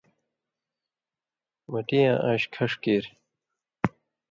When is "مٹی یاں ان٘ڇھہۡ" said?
1.71-2.47